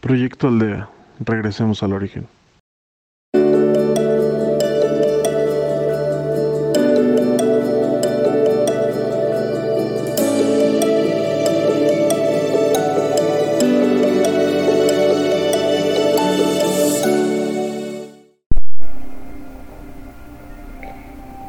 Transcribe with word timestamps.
Proyecto 0.00 0.46
Aldea. 0.46 0.88
Regresemos 1.18 1.82
al 1.82 1.92
origen. 1.92 2.28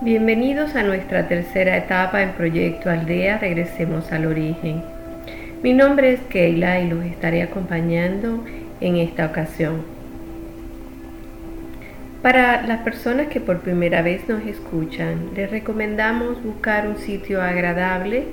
Bienvenidos 0.02 0.76
a 0.76 0.82
nuestra 0.82 1.28
tercera 1.28 1.78
etapa 1.78 2.24
en 2.24 2.32
Proyecto 2.32 2.90
Aldea, 2.90 3.38
regresemos 3.38 4.12
al 4.12 4.26
origen. 4.26 4.99
Mi 5.62 5.74
nombre 5.74 6.14
es 6.14 6.22
Keila 6.22 6.80
y 6.80 6.88
los 6.88 7.04
estaré 7.04 7.44
acompañando 7.44 8.46
en 8.80 8.96
esta 8.96 9.26
ocasión. 9.26 9.82
Para 12.22 12.66
las 12.66 12.80
personas 12.80 13.28
que 13.28 13.42
por 13.42 13.60
primera 13.60 14.02
vez 14.02 14.26
nos 14.30 14.42
escuchan, 14.46 15.32
les 15.36 15.52
recomendamos 15.52 16.42
buscar 16.42 16.88
un 16.88 16.96
sitio 16.98 17.42
agradable, 17.42 18.24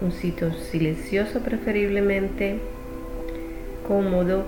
un 0.00 0.12
sitio 0.12 0.52
silencioso 0.52 1.40
preferiblemente, 1.40 2.60
cómodo, 3.88 4.46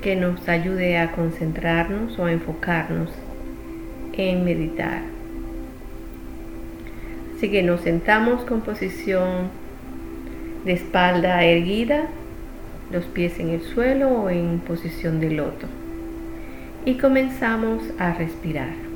que 0.00 0.16
nos 0.16 0.48
ayude 0.48 0.96
a 0.96 1.12
concentrarnos 1.12 2.18
o 2.18 2.24
a 2.24 2.32
enfocarnos 2.32 3.10
en 4.14 4.42
meditar. 4.42 5.02
Así 7.36 7.50
que 7.50 7.62
nos 7.62 7.82
sentamos 7.82 8.42
con 8.44 8.62
posición 8.62 9.61
de 10.64 10.72
espalda 10.72 11.42
erguida, 11.44 12.04
los 12.90 13.04
pies 13.06 13.38
en 13.38 13.48
el 13.48 13.62
suelo 13.62 14.08
o 14.10 14.30
en 14.30 14.60
posición 14.60 15.20
de 15.20 15.30
loto. 15.30 15.66
Y 16.84 16.94
comenzamos 16.94 17.82
a 17.98 18.12
respirar. 18.12 18.92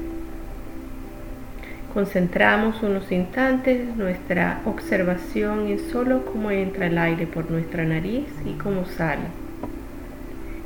Concentramos 1.95 2.83
unos 2.83 3.11
instantes 3.11 3.97
nuestra 3.97 4.61
observación 4.67 5.69
en 5.69 5.79
solo 5.91 6.27
cómo 6.27 6.51
entra 6.51 6.89
el 6.89 6.99
aire 6.99 7.27
por 7.27 7.51
nuestra 7.51 7.85
nariz 7.85 8.27
y 8.45 8.53
cómo 8.59 8.85
sale. 8.85 9.23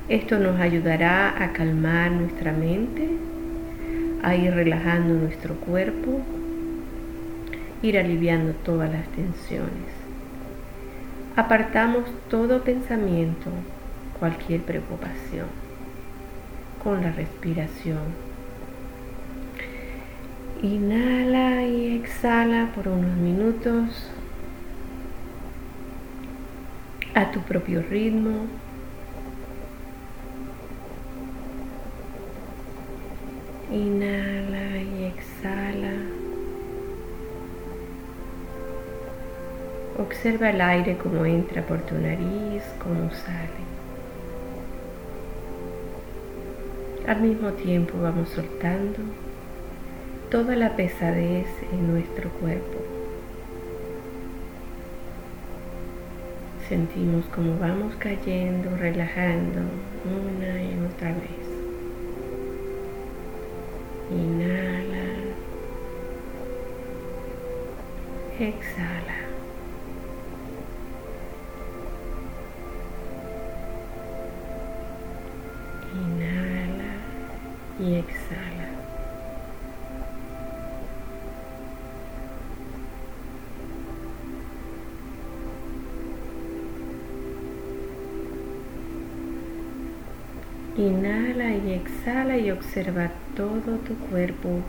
Esto 0.08 0.40
nos 0.40 0.58
ayudará 0.60 1.40
a 1.40 1.52
calmar 1.52 2.10
nuestra 2.10 2.52
mente, 2.52 3.08
a 4.24 4.34
ir 4.34 4.52
relajando 4.52 5.14
nuestro 5.14 5.54
cuerpo, 5.54 6.20
ir 7.80 7.96
aliviando 7.96 8.52
todas 8.64 8.90
las 8.90 9.06
tensiones. 9.10 9.99
Apartamos 11.40 12.04
todo 12.28 12.62
pensamiento, 12.64 13.48
cualquier 14.18 14.60
preocupación, 14.60 15.46
con 16.84 17.00
la 17.00 17.12
respiración. 17.12 18.02
Inhala 20.60 21.62
y 21.62 21.96
exhala 21.96 22.70
por 22.74 22.88
unos 22.88 23.16
minutos 23.16 24.10
a 27.14 27.30
tu 27.30 27.40
propio 27.40 27.82
ritmo. 27.88 28.44
Inhala 33.72 34.76
y 34.76 35.04
exhala. 35.04 36.19
Observa 40.00 40.48
el 40.48 40.62
aire 40.62 40.96
como 40.96 41.26
entra 41.26 41.60
por 41.66 41.82
tu 41.82 41.94
nariz, 41.94 42.62
como 42.82 43.10
sale. 43.10 43.60
Al 47.06 47.20
mismo 47.20 47.50
tiempo 47.52 48.00
vamos 48.00 48.30
soltando 48.30 49.00
toda 50.30 50.56
la 50.56 50.74
pesadez 50.74 51.48
en 51.70 51.92
nuestro 51.92 52.30
cuerpo. 52.30 52.78
Sentimos 56.66 57.26
como 57.26 57.58
vamos 57.58 57.94
cayendo, 57.96 58.74
relajando 58.78 59.60
una 60.06 60.62
y 60.62 60.78
otra 60.94 61.08
vez. 61.08 61.46
Inhala. 64.10 65.10
Exhala. 68.38 69.19
Exhala. 77.94 78.68
Inhala 90.76 91.56
y 91.56 91.72
exhala 91.72 92.38
y 92.38 92.50
observa 92.50 93.10
todo 93.36 93.76
tu 93.86 93.94
cuerpo 94.08 94.60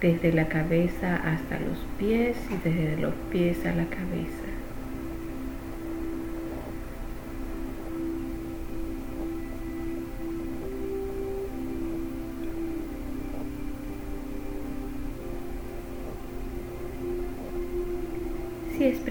desde 0.00 0.32
la 0.32 0.46
cabeza 0.48 1.16
hasta 1.16 1.58
los 1.58 1.78
pies 1.98 2.36
y 2.50 2.68
desde 2.68 2.96
los 3.00 3.14
pies 3.30 3.64
a 3.66 3.74
la 3.74 3.86
cabeza. 3.86 4.51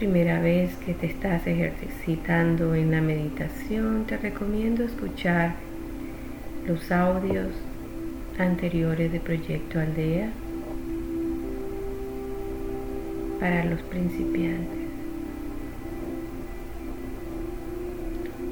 Primera 0.01 0.41
vez 0.41 0.73
que 0.83 0.95
te 0.95 1.05
estás 1.05 1.45
ejercitando 1.45 2.73
en 2.73 2.89
la 2.89 3.01
meditación, 3.01 4.05
te 4.07 4.17
recomiendo 4.17 4.83
escuchar 4.83 5.53
los 6.67 6.91
audios 6.91 7.49
anteriores 8.39 9.11
de 9.11 9.19
Proyecto 9.19 9.79
Aldea 9.79 10.31
para 13.39 13.63
los 13.65 13.79
principiantes. 13.83 14.87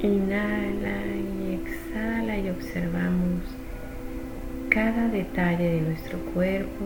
Inhala 0.04 0.98
y 1.18 1.60
exhala 1.64 2.38
y 2.38 2.50
observamos 2.52 3.42
cada 4.70 5.08
detalle 5.08 5.64
de 5.64 5.82
nuestro 5.82 6.20
cuerpo, 6.32 6.86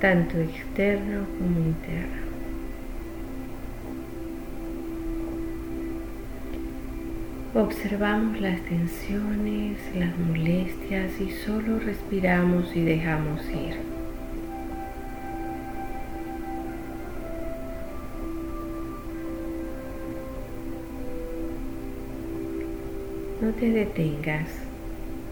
tanto 0.00 0.38
externo 0.38 1.26
como 1.38 1.58
interno. 1.58 2.29
Observamos 7.52 8.40
las 8.40 8.60
tensiones, 8.60 9.76
las 9.96 10.16
molestias 10.16 11.20
y 11.20 11.32
solo 11.32 11.80
respiramos 11.80 12.76
y 12.76 12.84
dejamos 12.84 13.42
ir. 13.50 13.74
No 23.42 23.50
te 23.54 23.68
detengas 23.68 24.48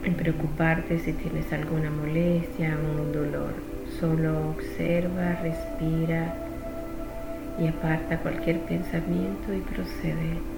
en 0.03 0.15
preocuparte 0.15 0.99
si 0.99 1.13
tienes 1.13 1.53
alguna 1.53 1.89
molestia 1.89 2.77
o 2.77 3.01
un 3.01 3.13
dolor. 3.13 3.55
Solo 4.01 4.51
observa, 4.51 5.37
respira 5.41 6.35
y 7.61 7.69
aparta 7.69 8.19
cualquier 8.19 8.59
pensamiento 8.63 9.55
y 9.55 9.61
procede. 9.61 10.58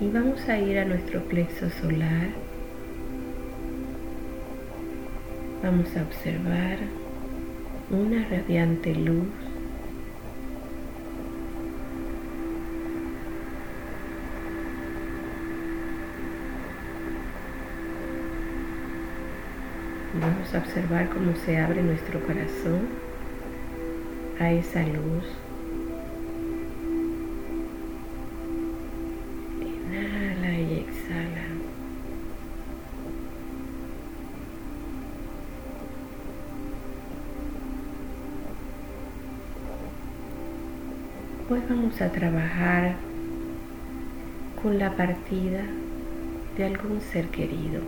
y 0.00 0.08
vamos 0.08 0.48
a 0.48 0.58
ir 0.58 0.78
a 0.78 0.84
nuestro 0.84 1.22
plexo 1.24 1.68
solar. 1.70 2.28
Vamos 5.62 5.96
a 5.96 6.02
observar 6.02 6.78
una 7.90 8.28
radiante 8.28 8.94
luz 8.94 9.26
Vamos 20.20 20.52
a 20.52 20.58
observar 20.58 21.08
cómo 21.10 21.36
se 21.36 21.58
abre 21.58 21.82
nuestro 21.82 22.18
corazón 22.20 22.88
a 24.40 24.50
esa 24.50 24.82
luz 24.82 25.24
vamos 41.68 42.00
a 42.00 42.10
trabajar 42.10 42.94
con 44.62 44.78
la 44.78 44.96
partida 44.96 45.64
de 46.56 46.64
algún 46.64 47.00
ser 47.02 47.28
querido. 47.28 47.82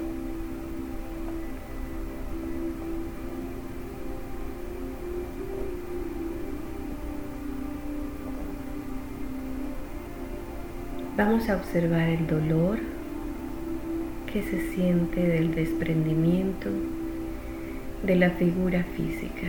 Vamos 11.17 11.49
a 11.49 11.57
observar 11.57 12.09
el 12.09 12.27
dolor 12.27 12.79
que 14.31 14.43
se 14.43 14.73
siente 14.73 15.27
del 15.27 15.55
desprendimiento 15.55 16.69
de 18.03 18.17
la 18.17 18.31
figura 18.31 18.85
física. 18.95 19.49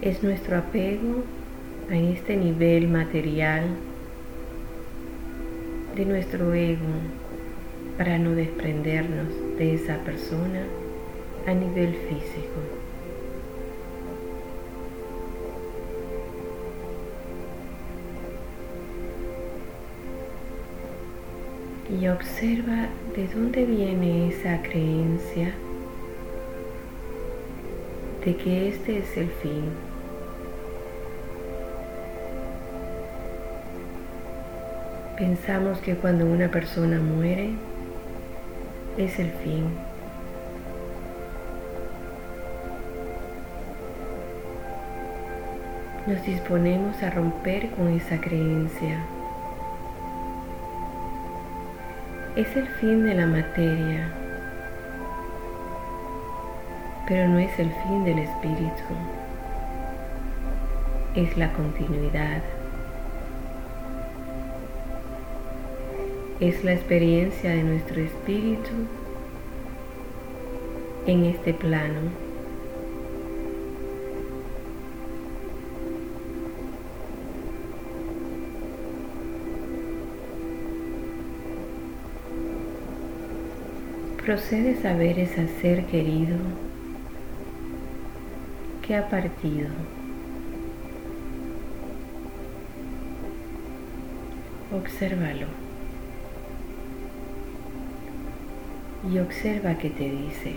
Es 0.00 0.22
nuestro 0.22 0.56
apego 0.56 1.24
a 1.90 1.96
este 1.96 2.36
nivel 2.36 2.86
material 2.86 3.64
de 5.96 6.04
nuestro 6.04 6.54
ego 6.54 6.84
para 7.96 8.16
no 8.16 8.30
desprendernos 8.30 9.26
de 9.58 9.74
esa 9.74 9.96
persona 10.04 10.62
a 11.48 11.52
nivel 11.52 11.94
físico. 11.94 12.60
Y 22.00 22.06
observa 22.06 22.86
de 23.16 23.26
dónde 23.34 23.64
viene 23.64 24.28
esa 24.28 24.62
creencia 24.62 25.54
de 28.24 28.36
que 28.36 28.68
este 28.68 28.98
es 28.98 29.16
el 29.16 29.28
fin. 29.28 29.64
Pensamos 35.16 35.78
que 35.78 35.96
cuando 35.96 36.26
una 36.26 36.48
persona 36.48 37.00
muere, 37.00 37.50
es 38.96 39.18
el 39.18 39.30
fin. 39.30 39.64
Nos 46.06 46.24
disponemos 46.24 47.02
a 47.02 47.10
romper 47.10 47.68
con 47.70 47.88
esa 47.88 48.20
creencia. 48.20 48.98
Es 52.36 52.56
el 52.56 52.66
fin 52.66 53.04
de 53.04 53.14
la 53.14 53.26
materia, 53.26 54.08
pero 57.08 57.26
no 57.26 57.38
es 57.38 57.58
el 57.58 57.72
fin 57.72 58.04
del 58.04 58.18
espíritu. 58.18 58.84
Es 61.16 61.36
la 61.36 61.50
continuidad. 61.54 62.42
es 66.40 66.62
la 66.62 66.72
experiencia 66.72 67.50
de 67.50 67.64
nuestro 67.64 68.00
espíritu 68.00 68.70
en 71.06 71.24
este 71.24 71.52
plano. 71.52 71.98
Procedes 84.24 84.84
a 84.84 84.94
ver 84.94 85.18
ese 85.18 85.48
ser 85.60 85.86
querido 85.86 86.36
que 88.88 88.96
ha 88.96 89.08
partido. 89.08 89.68
Obsérvalo. 94.72 95.46
y 99.12 99.18
observa 99.18 99.78
qué 99.78 99.90
te 99.90 100.10
dice. 100.10 100.56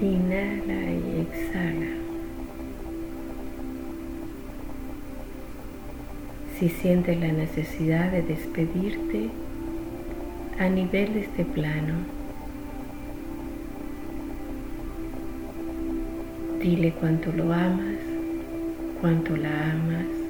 Inhala 0.00 0.92
y 0.92 1.26
exhala. 1.28 1.86
Si 6.58 6.68
sientes 6.68 7.18
la 7.18 7.32
necesidad 7.32 8.12
de 8.12 8.22
despedirte 8.22 9.30
a 10.58 10.68
nivel 10.68 11.14
de 11.14 11.20
este 11.20 11.44
plano, 11.44 11.94
dile 16.60 16.92
cuánto 16.92 17.32
lo 17.32 17.52
amas, 17.52 17.98
cuánto 19.00 19.36
la 19.36 19.72
amas 19.72 20.22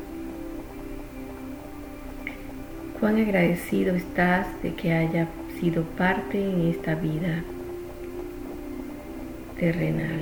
cuán 3.02 3.16
agradecido 3.16 3.96
estás 3.96 4.46
de 4.62 4.74
que 4.74 4.92
haya 4.92 5.26
sido 5.58 5.82
parte 5.82 6.40
en 6.40 6.68
esta 6.68 6.94
vida 6.94 7.42
terrenal. 9.58 10.20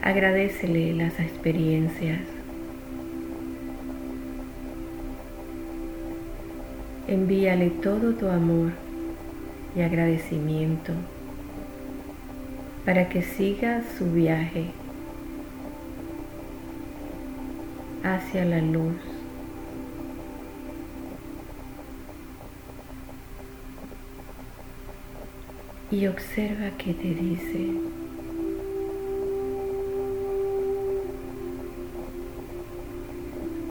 Agradecele 0.00 0.94
las 0.94 1.20
experiencias. 1.20 2.20
Envíale 7.12 7.68
todo 7.68 8.14
tu 8.14 8.26
amor 8.26 8.72
y 9.76 9.82
agradecimiento 9.82 10.94
para 12.86 13.10
que 13.10 13.20
siga 13.20 13.82
su 13.98 14.10
viaje 14.10 14.70
hacia 18.02 18.46
la 18.46 18.62
luz. 18.62 18.96
Y 25.90 26.06
observa 26.06 26.70
qué 26.78 26.94
te 26.94 27.08
dice. 27.12 27.72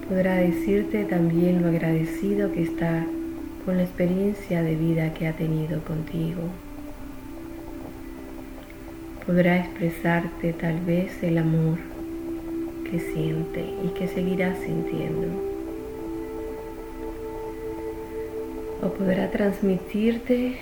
Podrá 0.07 0.36
decirte 0.36 1.05
también 1.05 1.63
lo 1.63 1.69
agradecido 1.69 2.51
que 2.51 2.62
está 2.62 3.03
con 3.65 3.77
la 3.77 3.84
experiencia 3.84 4.63
de 4.63 4.75
vida 4.75 5.13
que 5.13 5.27
ha 5.27 5.34
tenido 5.34 5.82
contigo. 5.82 6.41
Podrá 9.25 9.58
expresarte 9.58 10.53
tal 10.53 10.80
vez 10.82 11.22
el 11.24 11.38
amor 11.38 11.77
que 12.89 13.00
siente 13.00 13.63
y 13.86 13.89
que 13.89 14.08
seguirá 14.08 14.56
sintiendo. 14.56 15.27
O 18.82 18.89
podrá 18.89 19.30
transmitirte 19.30 20.58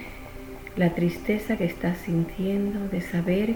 la 0.75 0.94
tristeza 0.94 1.58
que 1.58 1.65
estás 1.65 1.98
sintiendo 2.00 2.88
de 2.89 3.01
saber 3.01 3.56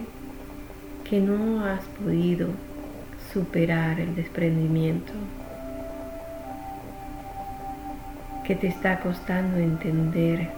que 1.09 1.19
no 1.19 1.65
has 1.65 1.83
podido 2.01 2.47
superar 3.33 3.99
el 3.99 4.15
desprendimiento, 4.15 5.13
que 8.43 8.55
te 8.55 8.67
está 8.67 8.99
costando 8.99 9.57
entender 9.57 10.49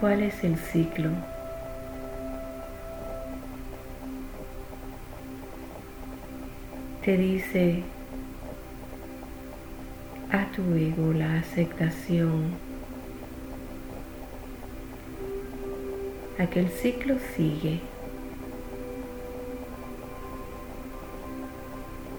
cuál 0.00 0.22
es 0.22 0.42
el 0.42 0.56
ciclo. 0.56 1.10
Te 7.04 7.16
dice 7.16 7.84
a 10.32 10.44
tu 10.46 10.74
ego 10.74 11.12
la 11.12 11.38
aceptación, 11.38 12.50
a 16.38 16.46
que 16.46 16.60
el 16.60 16.68
ciclo 16.68 17.16
sigue 17.36 17.80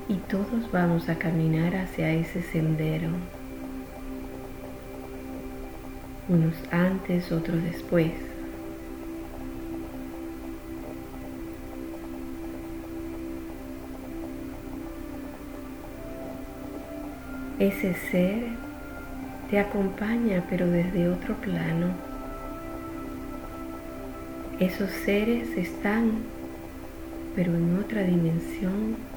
y 0.10 0.16
todos 0.16 0.72
vamos 0.72 1.10
a 1.10 1.16
caminar 1.16 1.76
hacia 1.76 2.12
ese 2.12 2.42
sendero 2.42 3.10
unos 6.30 6.56
antes, 6.72 7.32
otros 7.32 7.64
después. 7.64 8.12
Ese 17.60 17.94
ser 17.96 18.44
te 19.50 19.60
acompaña 19.60 20.44
pero 20.50 20.68
desde 20.68 21.08
otro 21.10 21.36
plano. 21.36 21.88
Esos 24.60 24.92
seres 24.92 25.50
están 25.58 26.12
pero 27.36 27.56
en 27.56 27.80
otra 27.80 28.04
dimensión. 28.04 29.17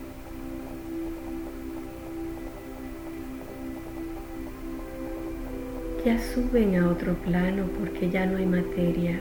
Ya 6.04 6.18
suben 6.18 6.76
a 6.76 6.88
otro 6.88 7.12
plano 7.12 7.64
porque 7.78 8.08
ya 8.08 8.24
no 8.24 8.38
hay 8.38 8.46
materia. 8.46 9.20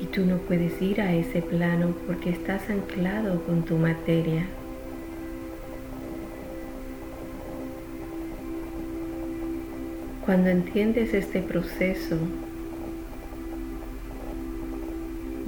Y 0.00 0.06
tú 0.06 0.24
no 0.24 0.36
puedes 0.38 0.80
ir 0.80 1.00
a 1.00 1.12
ese 1.12 1.42
plano 1.42 1.92
porque 2.06 2.30
estás 2.30 2.70
anclado 2.70 3.42
con 3.42 3.64
tu 3.64 3.76
materia. 3.78 4.46
Cuando 10.24 10.50
entiendes 10.50 11.14
este 11.14 11.42
proceso, 11.42 12.18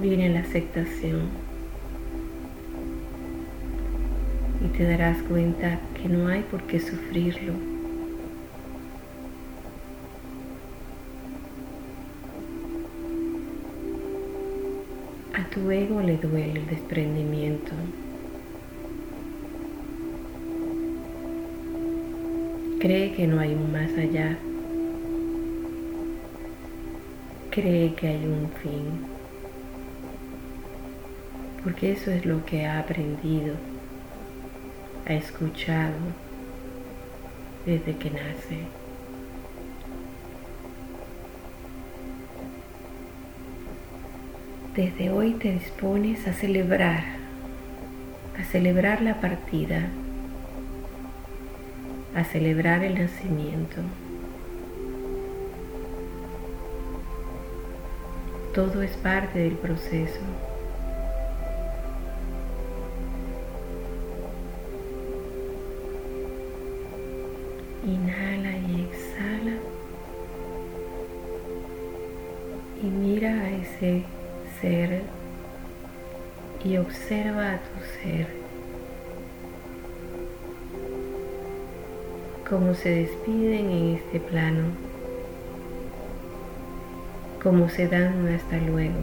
viene 0.01 0.31
la 0.31 0.41
aceptación 0.41 1.29
y 4.65 4.77
te 4.77 4.83
darás 4.83 5.23
cuenta 5.23 5.79
que 5.95 6.09
no 6.09 6.27
hay 6.27 6.43
por 6.43 6.65
qué 6.65 6.81
sufrirlo. 6.81 7.78
Tu 15.59 15.71
ego 15.73 16.01
le 16.01 16.17
duele 16.17 16.61
el 16.61 16.67
desprendimiento. 16.67 17.73
Cree 22.79 23.13
que 23.13 23.27
no 23.27 23.41
hay 23.41 23.55
un 23.55 23.73
más 23.73 23.91
allá. 23.99 24.39
cree 27.51 27.93
que 27.95 28.07
hay 28.07 28.25
un 28.25 28.49
fin, 28.63 29.05
porque 31.65 31.91
eso 31.91 32.13
es 32.13 32.25
lo 32.25 32.45
que 32.45 32.67
ha 32.67 32.79
aprendido, 32.79 33.57
ha 35.07 35.15
escuchado 35.15 35.97
desde 37.67 37.97
que 37.97 38.11
nace. 38.11 38.88
Desde 44.79 45.11
hoy 45.11 45.33
te 45.33 45.51
dispones 45.51 46.29
a 46.29 46.33
celebrar, 46.33 47.03
a 48.39 48.45
celebrar 48.45 49.03
la 49.03 49.21
partida, 49.21 49.89
a 52.15 52.23
celebrar 52.23 52.85
el 52.85 52.97
nacimiento. 52.97 53.79
Todo 58.55 58.81
es 58.85 58.97
parte 58.99 59.41
del 59.41 59.57
proceso. 59.57 60.21
Inhala 67.85 68.57
y 68.59 68.89
exhala. 68.89 69.57
Y 72.81 72.87
mira 72.87 73.33
a 73.33 73.51
ese 73.51 74.05
ser 74.61 75.03
y 76.65 76.77
observa 76.77 77.55
a 77.55 77.59
tu 77.59 78.03
ser. 78.03 78.27
Cómo 82.49 82.75
se 82.75 82.91
despiden 82.91 83.71
en 83.71 83.97
este 83.97 84.21
plano 84.21 84.89
como 87.43 87.69
se 87.69 87.87
dan 87.87 88.27
hasta 88.29 88.57
luego, 88.57 88.99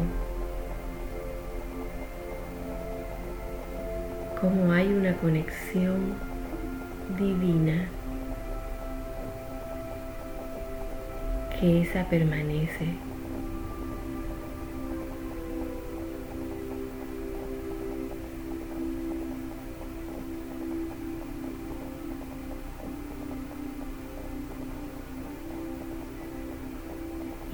como 4.42 4.74
hay 4.74 4.88
una 4.88 5.16
conexión 5.16 6.16
divina 7.18 7.88
que 11.58 11.82
esa 11.82 12.04
permanece. 12.10 12.88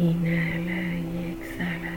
Inhala 0.01 0.97
y 0.97 1.37
exhala. 1.37 1.93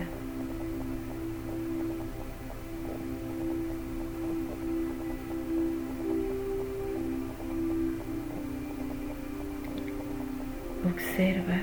Observa 10.85 11.57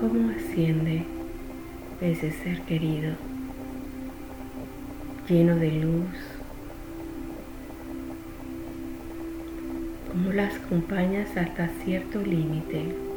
cómo 0.00 0.30
asciende 0.30 1.04
ese 2.00 2.32
ser 2.32 2.60
querido, 2.62 3.14
lleno 5.28 5.54
de 5.54 5.70
luz, 5.70 6.08
cómo 10.10 10.32
las 10.32 10.56
acompañas 10.56 11.36
hasta 11.36 11.68
cierto 11.84 12.20
límite 12.22 13.13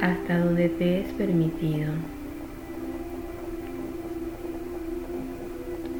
hasta 0.00 0.38
donde 0.38 0.68
te 0.68 1.00
es 1.00 1.08
permitido. 1.12 1.92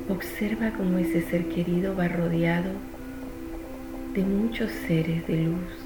Observa 0.08 0.70
cómo 0.72 0.98
ese 0.98 1.22
ser 1.22 1.48
querido 1.48 1.94
va 1.96 2.08
rodeado 2.08 2.70
de 4.14 4.24
muchos 4.24 4.70
seres 4.86 5.26
de 5.26 5.36
luz. 5.36 5.77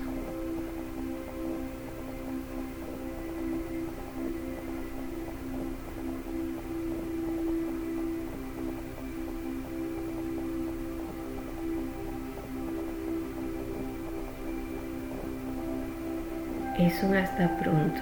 Es 16.86 17.02
hasta 17.04 17.56
pronto. 17.58 18.00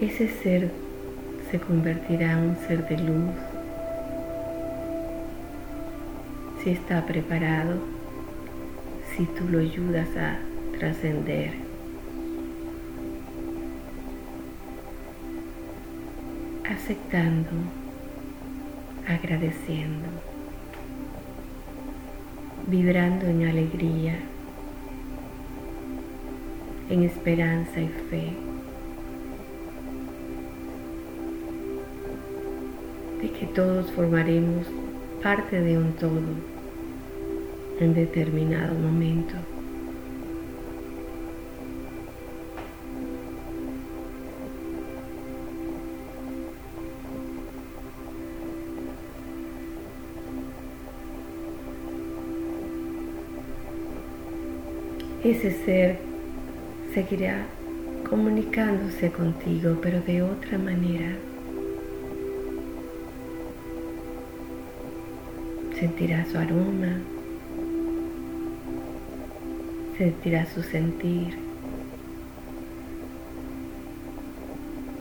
Ese 0.00 0.28
ser 0.28 0.70
se 1.50 1.60
convertirá 1.60 2.32
en 2.32 2.38
un 2.38 2.56
ser 2.66 2.86
de 2.88 2.98
luz 2.98 3.34
si 6.62 6.70
está 6.70 7.04
preparado, 7.04 7.74
si 9.16 9.24
tú 9.24 9.48
lo 9.48 9.58
ayudas 9.58 10.08
a 10.16 10.38
trascender. 10.78 11.71
Aceptando, 16.68 17.50
agradeciendo, 19.06 20.08
vibrando 22.66 23.26
en 23.26 23.46
alegría, 23.48 24.18
en 26.90 27.02
esperanza 27.04 27.80
y 27.80 27.88
fe. 28.10 28.32
de 33.22 33.30
que 33.30 33.46
todos 33.46 33.88
formaremos 33.92 34.66
parte 35.22 35.60
de 35.60 35.78
un 35.78 35.92
todo 35.92 36.20
en 37.78 37.94
determinado 37.94 38.74
momento. 38.74 39.36
ese 55.24 55.50
ser 55.64 55.98
seguirá 56.94 57.46
comunicándose 58.08 59.10
contigo, 59.10 59.78
pero 59.80 60.00
de 60.00 60.22
otra 60.22 60.58
manera. 60.58 61.16
sentirá 65.82 66.24
su 66.30 66.38
aroma, 66.38 67.00
sentirá 69.98 70.46
su 70.46 70.62
sentir 70.62 71.36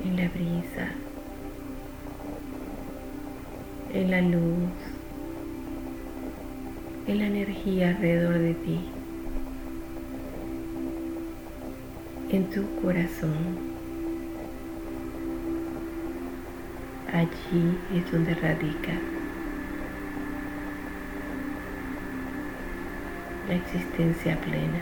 en 0.04 0.18
la 0.18 0.28
brisa, 0.30 0.88
en 3.94 4.10
la 4.10 4.22
luz, 4.22 4.72
en 7.06 7.20
la 7.20 7.28
energía 7.28 7.90
alrededor 7.90 8.40
de 8.40 8.54
ti. 8.56 9.01
En 12.32 12.46
tu 12.50 12.64
corazón. 12.82 13.36
Allí 17.12 17.78
es 17.94 18.10
donde 18.10 18.34
radica 18.36 18.94
la 23.50 23.56
existencia 23.56 24.40
plena. 24.40 24.80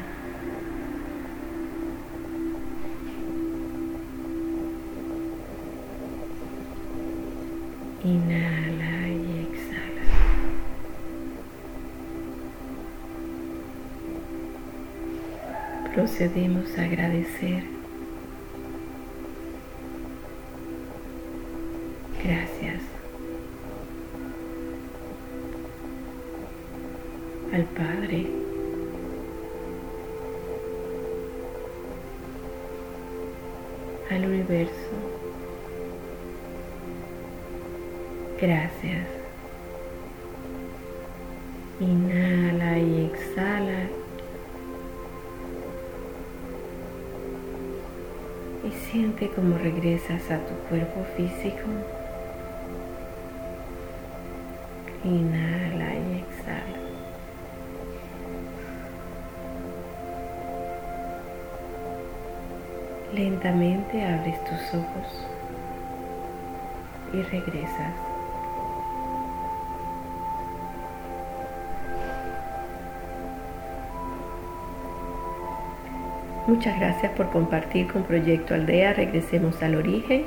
Inhala 8.04 9.09
Procedemos 15.94 16.78
a 16.78 16.84
agradecer. 16.84 17.64
Gracias 22.24 22.82
al 27.52 27.64
Padre 27.64 28.28
al 34.10 34.26
universo. 34.26 34.74
Gracias. 38.42 39.08
Inhala 41.80 42.78
y 42.80 43.12
exhala. 43.12 43.79
Y 48.70 48.72
siente 48.72 49.32
cómo 49.36 49.58
regresas 49.58 50.30
a 50.30 50.38
tu 50.46 50.54
cuerpo 50.70 51.04
físico. 51.18 51.66
Inhala 55.04 55.96
y 55.96 56.20
exhala. 56.20 56.78
Lentamente 63.12 64.06
abres 64.06 64.44
tus 64.44 64.80
ojos 64.80 65.26
y 67.12 67.24
regresas. 67.24 68.09
Muchas 76.50 76.80
gracias 76.80 77.12
por 77.12 77.30
compartir 77.30 77.86
con 77.86 78.06
Proyecto 78.06 78.56
Aldea. 78.56 78.94
Regresemos 78.94 79.62
al 79.62 79.76
origen. 79.76 80.24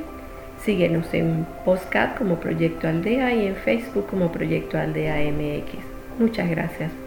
Síguenos 0.64 1.12
en 1.12 1.44
Postcat 1.64 2.16
como 2.16 2.36
Proyecto 2.36 2.86
Aldea 2.86 3.34
y 3.34 3.46
en 3.48 3.56
Facebook 3.56 4.06
como 4.06 4.30
Proyecto 4.30 4.78
Aldea 4.78 5.16
MX. 5.32 5.84
Muchas 6.20 6.48
gracias. 6.48 7.01